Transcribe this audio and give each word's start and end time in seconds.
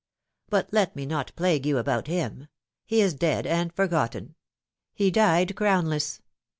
But 0.49 0.69
let 0.73 0.95
me 0.95 1.05
not 1.05 1.31
plague 1.35 1.63
you 1.63 1.77
about 1.77 2.07
him. 2.07 2.47
He 2.87 3.01
is 3.01 3.13
dead, 3.13 3.45
and 3.45 3.71
forgotten. 3.71 4.33
He 4.95 5.11
died 5.11 5.49
crownless. 5.55 6.21